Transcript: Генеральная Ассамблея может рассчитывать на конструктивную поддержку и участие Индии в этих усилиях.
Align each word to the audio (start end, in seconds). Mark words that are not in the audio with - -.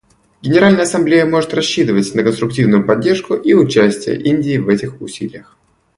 Генеральная 0.41 0.85
Ассамблея 0.85 1.27
может 1.27 1.53
рассчитывать 1.53 2.15
на 2.15 2.23
конструктивную 2.23 2.83
поддержку 2.83 3.35
и 3.35 3.53
участие 3.53 4.19
Индии 4.19 4.57
в 4.57 4.67
этих 4.69 4.99
усилиях. 4.99 5.55